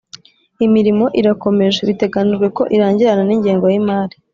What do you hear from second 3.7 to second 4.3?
y imari